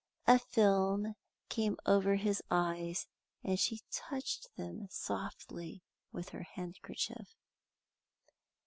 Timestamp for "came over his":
1.47-2.41